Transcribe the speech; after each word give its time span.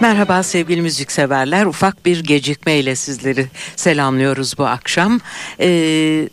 Merhaba 0.00 0.42
sevgili 0.42 0.82
müzikseverler. 0.82 1.66
Ufak 1.66 2.06
bir 2.06 2.24
gecikmeyle 2.24 2.96
sizleri 2.96 3.46
selamlıyoruz 3.76 4.58
bu 4.58 4.66
akşam. 4.66 5.20
Ee, 5.60 6.28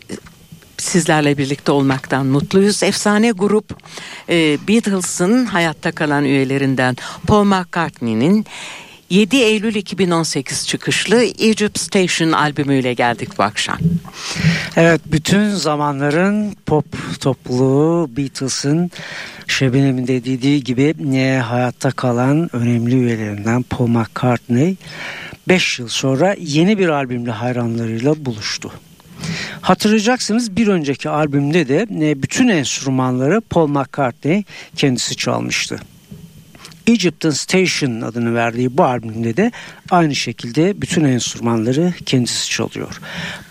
sizlerle 0.78 1.38
birlikte 1.38 1.72
olmaktan 1.72 2.26
mutluyuz. 2.26 2.84
Efsane 2.84 3.32
grup 3.32 3.78
e, 4.30 4.58
Beatles'ın 4.68 5.46
hayatta 5.46 5.92
kalan 5.92 6.24
üyelerinden 6.24 6.98
Paul 7.28 7.44
McCartney'nin 7.44 8.46
7 9.10 9.38
Eylül 9.38 9.76
2018 9.76 10.68
çıkışlı 10.68 11.24
Egypt 11.24 11.80
Station 11.80 12.32
albümüyle 12.32 12.94
geldik 12.94 13.30
bu 13.38 13.44
akşam. 13.44 13.78
Evet 14.76 15.02
bütün 15.06 15.50
zamanların 15.50 16.56
pop 16.66 16.86
topluluğu 17.20 18.10
Beatles'ın 18.18 18.92
Şebnem'in 19.48 20.08
de 20.08 20.26
dediği 20.26 20.64
gibi 20.64 20.96
ne 21.00 21.40
hayatta 21.40 21.92
kalan 21.92 22.56
önemli 22.56 22.96
üyelerinden 22.96 23.64
Paul 23.64 23.88
McCartney 23.88 24.76
5 25.48 25.80
yıl 25.80 25.88
sonra 25.88 26.36
yeni 26.40 26.78
bir 26.78 26.90
albümle 26.90 27.32
hayranlarıyla 27.32 28.26
buluştu. 28.26 28.72
Hatırlayacaksınız 29.62 30.56
bir 30.56 30.68
önceki 30.68 31.10
albümde 31.10 31.68
de 31.68 31.86
bütün 32.22 32.48
enstrümanları 32.48 33.42
Paul 33.42 33.68
McCartney 33.68 34.44
kendisi 34.76 35.16
çalmıştı. 35.16 35.80
Egyptian 36.88 37.32
Station 37.32 38.02
adını 38.02 38.36
verdiği 38.36 38.78
bu 38.78 38.84
albümde 38.84 39.38
de 39.38 39.52
aynı 39.90 40.16
şekilde 40.16 40.82
bütün 40.82 41.04
enstrümanları 41.04 41.94
kendisi 42.06 42.50
çalıyor. 42.50 43.02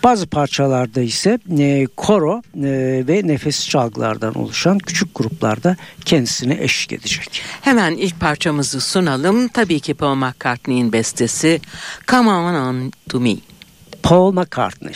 Bazı 0.03 0.27
parçalarda 0.27 1.01
ise 1.01 1.39
e, 1.59 1.87
koro 1.97 2.41
e, 2.55 3.03
ve 3.07 3.21
nefes 3.25 3.69
çalgılardan 3.69 4.33
oluşan 4.35 4.79
küçük 4.79 5.15
gruplarda 5.15 5.75
kendisine 6.05 6.57
eşlik 6.61 6.93
edecek. 6.93 7.41
Hemen 7.61 7.91
ilk 7.91 8.19
parçamızı 8.19 8.81
sunalım. 8.81 9.47
Tabii 9.47 9.79
ki 9.79 9.93
Paul 9.93 10.15
McCartney'in 10.15 10.93
bestesi 10.93 11.61
Come 12.07 12.29
On 12.29 12.53
On 12.53 12.91
To 13.09 13.19
Me. 13.19 13.35
Paul 14.03 14.31
McCartney. 14.31 14.95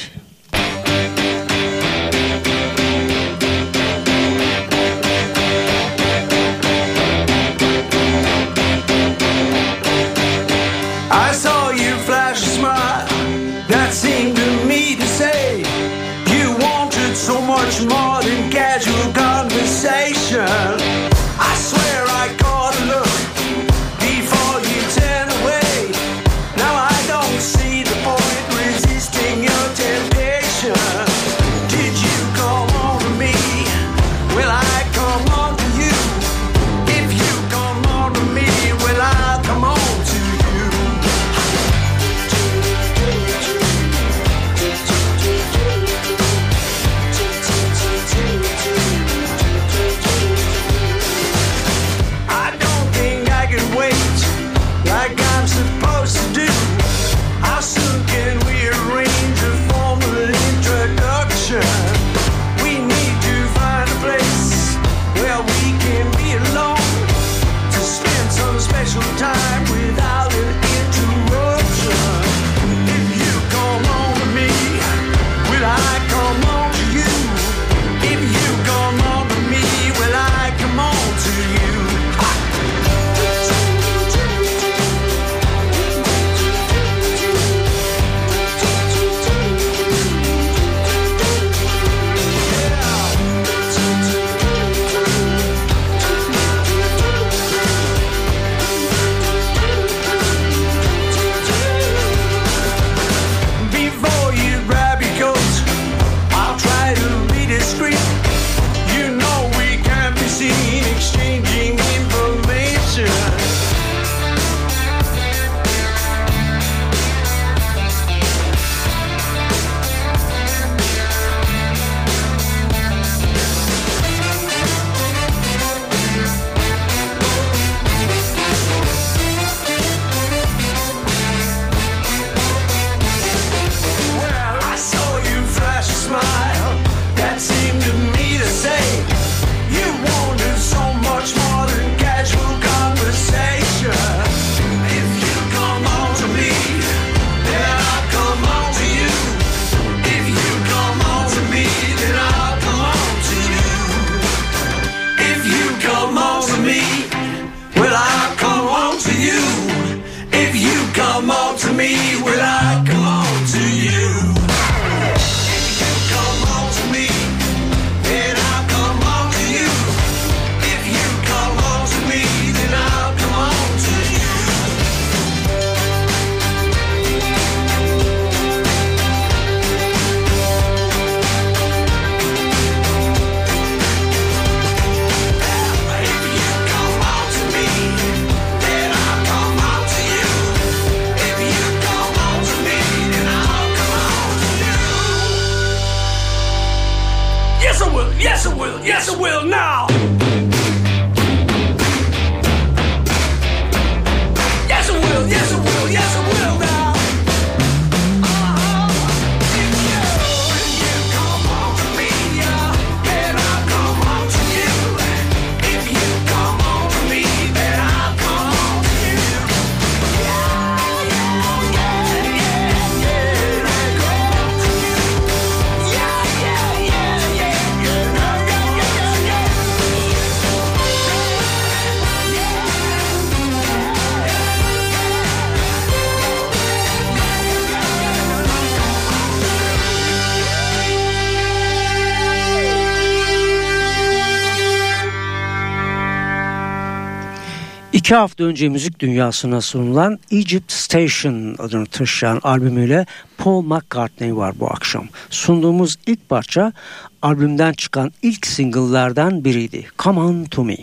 İki 248.09 248.15
hafta 248.15 248.43
önce 248.43 248.69
müzik 248.69 248.99
dünyasına 248.99 249.61
sunulan 249.61 250.19
Egypt 250.31 250.71
Station 250.71 251.55
adını 251.59 251.85
taşıyan 251.85 252.39
albümüyle 252.43 253.05
Paul 253.37 253.61
McCartney 253.61 254.35
var 254.35 254.59
bu 254.59 254.67
akşam. 254.67 255.07
Sunduğumuz 255.29 255.95
ilk 256.07 256.29
parça 256.29 256.73
albümden 257.21 257.73
çıkan 257.73 258.11
ilk 258.21 258.47
single'lardan 258.47 259.45
biriydi. 259.45 259.87
Come 259.99 260.19
On 260.19 260.45
To 260.45 260.63
Me. 260.63 260.77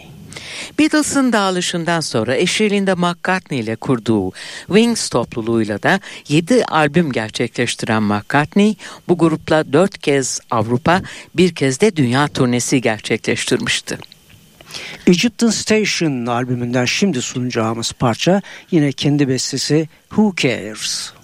Beatles'ın 0.78 1.32
dağılışından 1.32 2.00
sonra 2.00 2.36
eşliğinde 2.36 2.94
McCartney 2.94 3.60
ile 3.60 3.76
kurduğu 3.76 4.32
Wings 4.66 5.08
topluluğuyla 5.08 5.82
da 5.82 6.00
7 6.28 6.64
albüm 6.64 7.12
gerçekleştiren 7.12 8.02
McCartney 8.02 8.76
bu 9.08 9.18
grupla 9.18 9.72
4 9.72 9.98
kez 9.98 10.40
Avrupa 10.50 11.02
bir 11.36 11.54
kez 11.54 11.80
de 11.80 11.96
dünya 11.96 12.28
turnesi 12.28 12.80
gerçekleştirmişti. 12.80 13.98
Egyptian 15.06 15.50
Station 15.50 16.26
albümünden 16.26 16.84
şimdi 16.84 17.22
sunacağımız 17.22 17.92
parça 17.92 18.42
yine 18.70 18.92
kendi 18.92 19.28
bestesi 19.28 19.88
Who 20.08 20.34
Cares? 20.36 21.15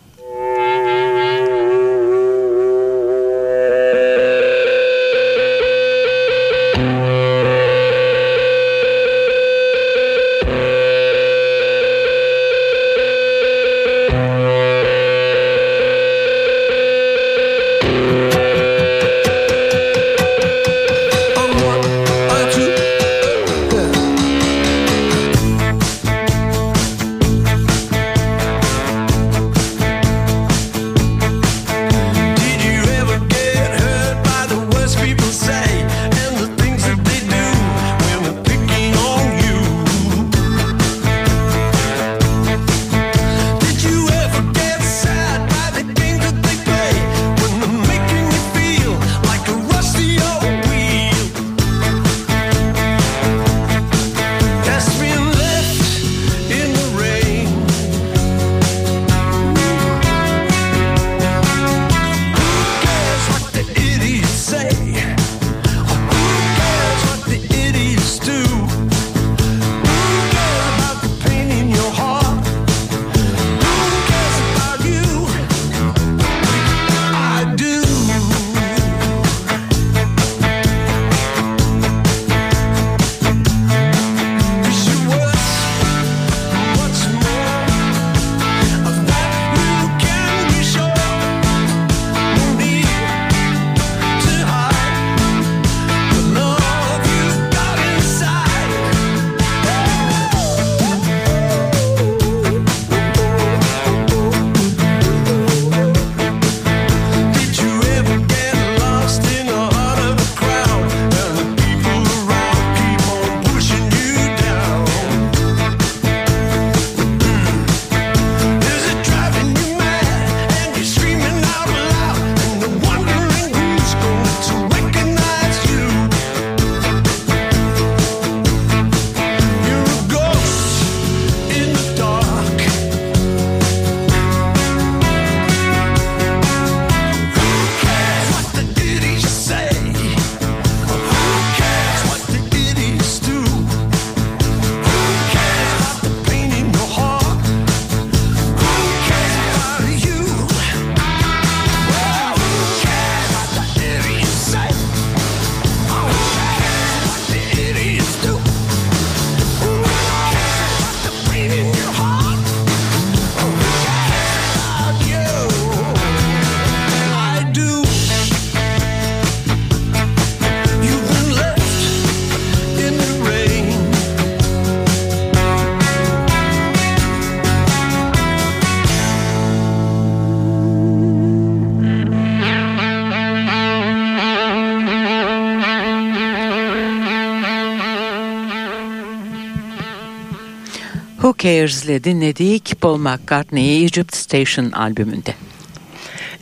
Cares'le 191.39 192.05
dinledik 192.05 192.81
Paul 192.81 192.99
McCartney'i 192.99 193.85
Egypt 193.85 194.17
Station 194.17 194.71
albümünde. 194.71 195.35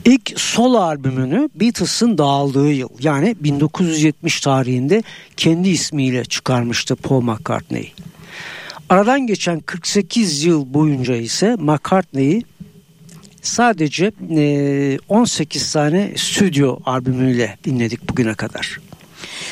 İlk 0.04 0.32
solo 0.37 0.78
albümünü 0.78 1.49
Beatles'ın 1.54 2.18
dağıldığı 2.18 2.73
yıl 2.73 2.88
yani 3.00 3.37
1970 3.40 4.40
tarihinde 4.40 5.02
kendi 5.37 5.68
ismiyle 5.68 6.25
çıkarmıştı 6.25 6.97
Paul 6.97 7.20
McCartney. 7.20 7.92
Aradan 8.88 9.26
geçen 9.26 9.61
48 9.61 10.44
yıl 10.44 10.75
boyunca 10.75 11.16
ise 11.16 11.56
McCartney'i 11.56 12.42
sadece 13.42 14.12
18 15.09 15.73
tane 15.73 16.12
stüdyo 16.16 16.78
albümüyle 16.85 17.59
dinledik 17.64 18.09
bugüne 18.09 18.35
kadar. 18.35 18.80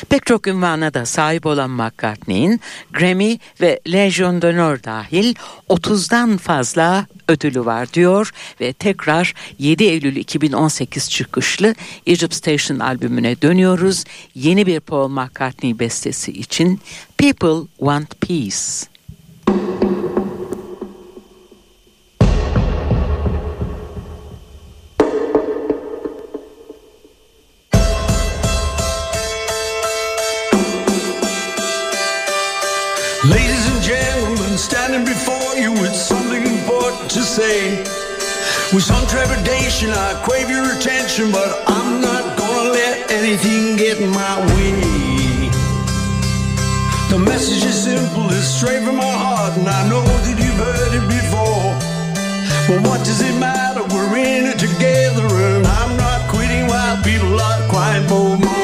Pek 0.09 0.25
çok 0.25 0.47
ünvana 0.47 0.93
da 0.93 1.05
sahip 1.05 1.45
olan 1.45 1.69
McCartney'in 1.69 2.61
Grammy 2.93 3.37
ve 3.61 3.79
Legion 3.87 4.41
d'Honneur 4.41 4.83
dahil 4.83 5.35
30'dan 5.69 6.37
fazla 6.37 7.07
ödülü 7.27 7.65
var 7.65 7.93
diyor 7.93 8.31
ve 8.61 8.73
tekrar 8.73 9.33
7 9.59 9.83
Eylül 9.83 10.15
2018 10.15 11.09
çıkışlı 11.09 11.75
Egypt 12.05 12.33
Station 12.33 12.79
albümüne 12.79 13.41
dönüyoruz. 13.41 14.03
Yeni 14.35 14.65
bir 14.65 14.79
Paul 14.79 15.09
McCartney 15.09 15.79
bestesi 15.79 16.31
için 16.31 16.81
People 17.17 17.67
Want 17.79 18.21
Peace. 18.21 18.98
With 38.71 38.83
some 38.83 39.07
trepidation, 39.07 39.89
I 39.89 40.21
crave 40.23 40.47
your 40.47 40.77
attention, 40.77 41.31
but 41.31 41.63
I'm 41.65 42.01
not 42.01 42.37
gonna 42.37 42.69
let 42.69 43.09
anything 43.09 43.77
get 43.77 43.99
in 43.99 44.11
my 44.11 44.37
way. 44.53 45.49
The 47.09 47.17
message 47.17 47.65
is 47.65 47.83
simple, 47.85 48.29
it's 48.29 48.45
straight 48.45 48.83
from 48.83 48.97
my 48.97 49.17
heart, 49.25 49.57
and 49.57 49.67
I 49.67 49.89
know 49.89 50.03
that 50.03 50.37
you've 50.37 50.61
heard 50.67 50.93
it 50.93 51.07
before. 51.09 51.73
But 52.67 52.87
what 52.87 53.03
does 53.03 53.21
it 53.21 53.39
matter? 53.39 53.81
We're 53.91 54.15
in 54.17 54.45
it 54.45 54.59
together, 54.59 55.25
and 55.25 55.65
I'm 55.65 55.97
not 55.97 56.29
quitting 56.29 56.67
while 56.67 57.01
people 57.01 57.41
are 57.41 57.67
crying 57.69 58.07
for 58.07 58.37
more. 58.37 58.58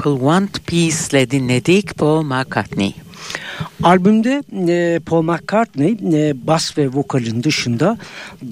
People 0.00 0.20
Want 0.20 0.66
Peace'le 0.66 1.30
dinledik 1.30 1.98
Paul 1.98 2.22
McCartney. 2.22 2.94
Albümde 3.82 4.42
e, 4.68 4.98
Paul 4.98 5.22
McCartney 5.22 5.96
e, 6.12 6.46
bas 6.46 6.78
ve 6.78 6.88
vokalin 6.88 7.42
dışında 7.42 7.98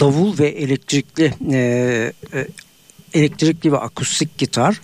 davul 0.00 0.38
ve 0.38 0.49
elektrikli 0.49 1.35
e, 1.52 2.12
e, 2.35 2.47
elektrikli 3.14 3.73
ve 3.73 3.78
akustik 3.78 4.38
gitar, 4.38 4.81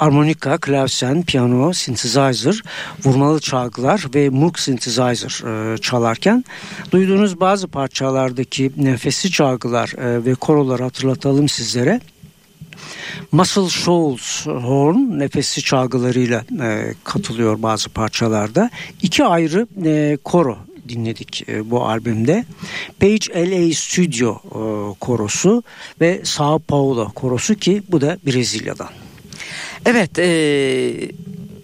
armonika, 0.00 0.58
klavsen, 0.58 1.22
piyano, 1.22 1.72
synthesizer, 1.72 2.62
vurmalı 3.04 3.40
çalgılar 3.40 4.04
ve 4.14 4.28
Moog 4.28 4.58
synthesizer 4.58 5.74
e, 5.74 5.78
çalarken 5.78 6.44
duyduğunuz 6.92 7.40
bazı 7.40 7.68
parçalardaki 7.68 8.72
nefesli 8.76 9.30
çalgılar 9.30 9.92
e, 9.98 10.24
ve 10.24 10.34
koroları 10.34 10.82
hatırlatalım 10.82 11.48
sizlere. 11.48 12.00
Muscle 13.32 13.68
Shoals 13.68 14.46
horn 14.46 15.18
nefesli 15.18 15.62
çalgılarıyla 15.62 16.44
e, 16.62 16.94
katılıyor 17.04 17.62
bazı 17.62 17.88
parçalarda. 17.88 18.70
İki 19.02 19.24
ayrı 19.24 19.66
e, 19.84 20.18
koro 20.24 20.58
dinledik 20.88 21.48
e, 21.48 21.70
bu 21.70 21.84
albümde. 21.84 22.44
Page 23.00 23.50
LA 23.50 23.74
Studio 23.74 24.40
e, 24.44 24.60
korosu 25.00 25.62
ve 26.00 26.20
Sao 26.24 26.58
Paulo 26.58 27.12
korosu 27.12 27.54
ki 27.54 27.82
bu 27.88 28.00
da 28.00 28.18
Brezilya'dan. 28.26 28.90
Evet, 29.86 30.18
e, 30.18 30.24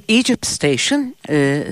Egypt 0.09 0.47
Station 0.47 1.15
e, 1.31 1.65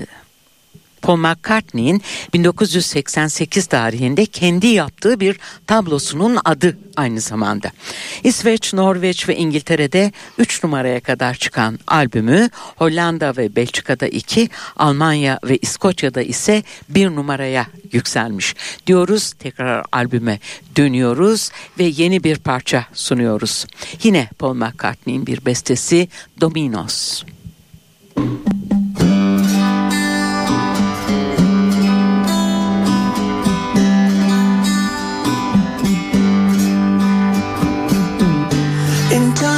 Paul 1.07 1.17
McCartney'in 1.17 2.03
1988 2.35 3.67
tarihinde 3.67 4.27
kendi 4.27 4.67
yaptığı 4.67 5.21
bir 5.21 5.39
tablosunun 5.67 6.39
adı 6.45 6.79
aynı 6.97 7.21
zamanda. 7.21 7.71
İsveç, 8.25 8.75
Norveç 8.75 9.29
ve 9.29 9.37
İngiltere'de 9.37 10.13
3 10.39 10.65
numaraya 10.65 11.01
kadar 11.01 11.35
çıkan 11.35 11.79
albümü 11.87 12.51
Hollanda 12.77 13.37
ve 13.37 13.57
Belçika'da 13.57 14.07
2, 14.07 14.49
Almanya 14.77 15.39
ve 15.45 15.57
İskoçya'da 15.57 16.23
ise 16.23 16.63
1 16.89 17.09
numaraya 17.09 17.67
yükselmiş. 17.93 18.55
Diyoruz 18.87 19.33
tekrar 19.33 19.85
albüme 19.93 20.39
dönüyoruz 20.77 21.51
ve 21.79 21.85
yeni 21.85 22.25
bir 22.25 22.39
parça 22.39 22.87
sunuyoruz. 22.93 23.67
Yine 24.03 24.29
Paul 24.39 24.55
McCartney'in 24.55 25.27
bir 25.27 25.47
bestesi 25.47 26.09
Dominos. 26.41 27.23
In 39.17 39.33
time 39.33 39.56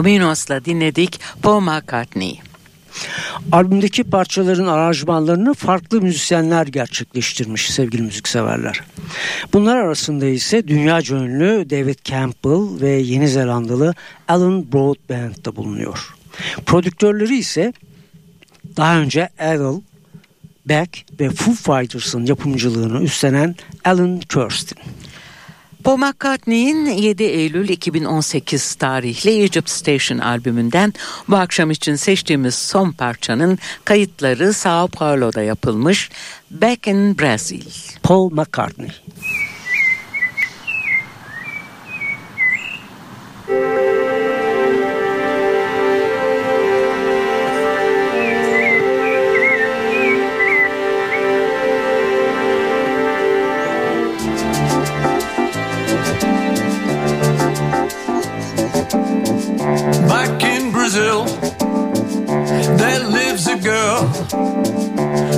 Dominos'la 0.00 0.64
dinledik 0.64 1.20
Paul 1.42 1.60
McCartney. 1.60 2.40
Albümdeki 3.52 4.04
parçaların 4.04 4.66
aranjmanlarını 4.66 5.54
farklı 5.54 6.00
müzisyenler 6.02 6.66
gerçekleştirmiş 6.66 7.70
sevgili 7.70 8.02
müzikseverler. 8.02 8.80
Bunlar 9.52 9.76
arasında 9.76 10.26
ise 10.26 10.68
dünya 10.68 11.00
ünlü 11.10 11.70
David 11.70 11.98
Campbell 12.04 12.80
ve 12.80 12.90
Yeni 12.90 13.28
Zelandalı 13.28 13.94
Alan 14.28 14.72
Broadbent 14.72 15.44
da 15.44 15.56
bulunuyor. 15.56 16.14
Prodüktörleri 16.66 17.36
ise 17.36 17.72
daha 18.76 18.98
önce 18.98 19.28
Adele, 19.38 19.80
Beck 20.66 21.04
ve 21.20 21.30
Foo 21.30 21.54
Fighters'ın 21.54 22.26
yapımcılığını 22.26 23.02
üstlenen 23.02 23.56
Alan 23.84 24.20
Kirsten. 24.20 24.78
Paul 25.84 25.96
McCartney'in 25.96 26.86
7 26.86 27.22
Eylül 27.22 27.68
2018 27.68 28.74
tarihli 28.74 29.42
Egypt 29.42 29.70
Station 29.70 30.18
albümünden 30.18 30.94
bu 31.28 31.36
akşam 31.36 31.70
için 31.70 31.94
seçtiğimiz 31.94 32.54
son 32.54 32.92
parçanın 32.92 33.58
kayıtları 33.84 34.52
Sao 34.54 34.88
Paulo'da 34.88 35.42
yapılmış 35.42 36.10
Back 36.50 36.86
in 36.86 37.18
Brazil. 37.18 37.62
Paul 38.02 38.30
McCartney. 38.30 38.90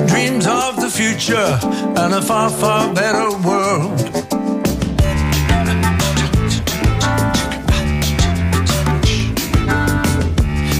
Dreams 0.08 0.46
of 0.46 0.76
the 0.80 0.90
future 0.90 1.58
and 1.96 2.14
a 2.14 2.22
far, 2.22 2.50
far 2.50 2.92
better 2.92 3.30
world. 3.46 3.96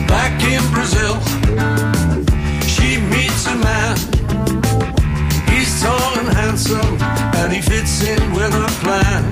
Back 0.08 0.42
in 0.42 0.62
Brazil, 0.72 1.14
she 2.66 3.00
meets 3.00 3.46
a 3.46 3.56
man. 3.56 3.96
He's 5.48 5.82
tall 5.82 6.18
and 6.18 6.28
handsome, 6.28 6.98
and 7.40 7.52
he 7.52 7.60
fits 7.60 8.02
in 8.02 8.32
with 8.32 8.52
her 8.52 8.70
plan. 8.82 9.22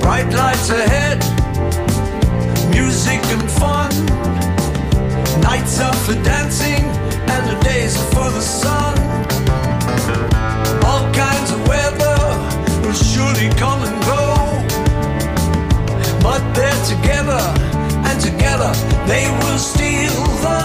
Bright 0.00 0.32
lights 0.32 0.70
ahead 0.70 1.38
music 2.70 3.22
and 3.26 3.50
fun. 3.50 3.90
Nights 5.40 5.80
are 5.80 5.94
for 5.94 6.14
dancing, 6.22 6.87
they 19.06 19.26
will 19.40 19.58
steal 19.58 20.14
the 20.44 20.57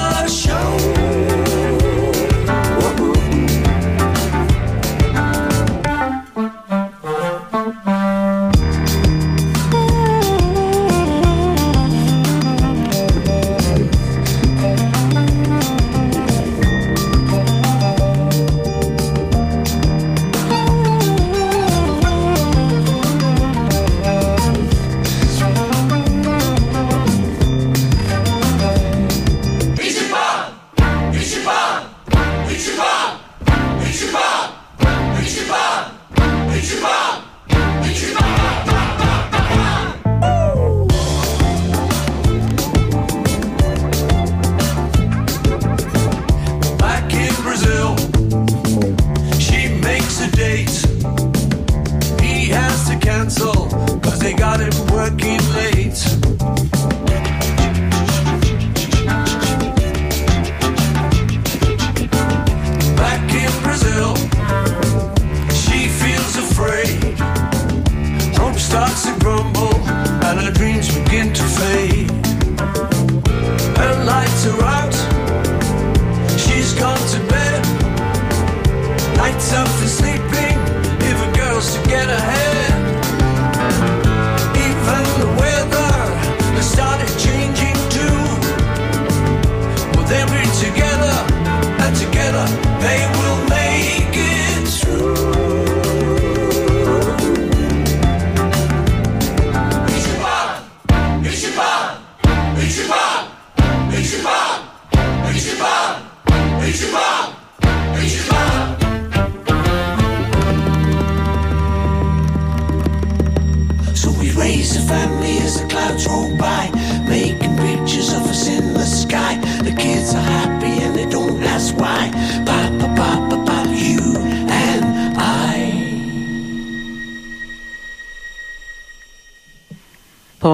they 92.84 93.23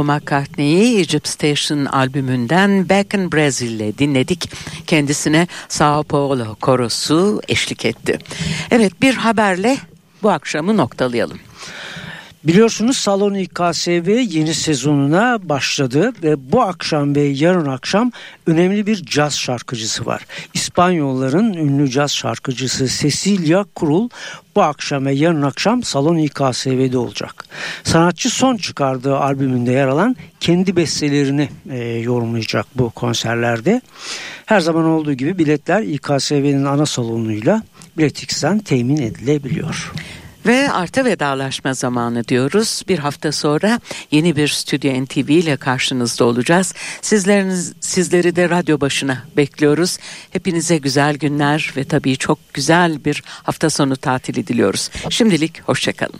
McCartney'i 0.10 1.00
Egypt 1.00 1.28
Station 1.28 1.86
albümünden 1.86 2.90
Back 2.90 3.14
in 3.14 3.32
Brazil'le 3.32 3.98
dinledik. 3.98 4.52
Kendisine 4.88 5.48
Sao 5.68 6.04
Paulo 6.04 6.56
korosu 6.56 7.42
eşlik 7.48 7.86
etti. 7.86 8.20
Evet 8.72 9.02
bir 9.02 9.14
haberle 9.14 9.78
bu 10.24 10.30
akşamı 10.30 10.78
noktalayalım. 10.78 11.40
Biliyorsunuz 12.44 12.98
Salon 12.98 13.34
İKSV 13.34 14.10
yeni 14.10 14.54
sezonuna 14.54 15.50
başladı 15.50 16.14
ve 16.24 16.52
bu 16.52 16.62
akşam 16.62 17.16
ve 17.16 17.22
yarın 17.22 17.66
akşam 17.66 18.12
önemli 18.48 18.88
bir 18.88 19.06
caz 19.06 19.38
şarkıcısı 19.38 20.06
var. 20.06 20.26
İspanyolların 20.54 21.54
ünlü 21.54 21.90
caz 21.90 22.12
şarkıcısı 22.12 22.88
Cecilia 22.88 23.66
Krul 23.76 24.10
bu 24.56 24.62
akşam 24.62 25.06
ve 25.06 25.14
yarın 25.14 25.42
akşam 25.42 25.84
Salon 25.84 26.18
İKSV'de 26.18 26.98
olacak. 26.98 27.46
Sanatçı 27.84 28.30
son 28.30 28.58
çıkardığı 28.58 29.18
albümünde 29.18 29.72
yer 29.72 29.88
alan 29.88 30.16
kendi 30.40 30.76
bestelerini 30.76 31.50
e, 31.70 31.78
yorumlayacak 31.84 32.66
bu 32.76 32.90
konserlerde. 32.90 33.82
Her 34.46 34.60
zaman 34.60 34.86
olduğu 34.86 35.14
gibi 35.14 35.38
biletler 35.38 35.82
İKSV'nin 35.82 36.66
ana 36.66 36.86
salonuyla 36.86 37.64
Biletix'ten 37.98 38.60
temin 38.60 38.98
edilebiliyor. 38.98 39.92
Ve 40.50 40.72
arta 40.72 41.06
vedalaşma 41.06 41.74
zamanı 41.74 42.28
diyoruz. 42.28 42.84
Bir 42.88 43.00
hafta 43.00 43.32
sonra 43.32 43.80
yeni 44.12 44.36
bir 44.36 44.48
Stüdyo 44.48 45.04
NTV 45.04 45.30
ile 45.30 45.58
karşınızda 45.58 46.26
olacağız. 46.26 46.74
Sizleriniz, 47.02 47.74
sizleri 47.80 48.36
de 48.36 48.50
radyo 48.50 48.82
başına 48.82 49.24
bekliyoruz. 49.38 49.98
Hepinize 50.32 50.78
güzel 50.78 51.18
günler 51.18 51.74
ve 51.78 51.84
tabii 51.84 52.18
çok 52.18 52.54
güzel 52.54 53.06
bir 53.06 53.24
hafta 53.44 53.70
sonu 53.70 53.98
tatili 53.98 54.48
diliyoruz. 54.48 54.90
Şimdilik 55.10 55.62
hoşçakalın. 55.62 56.20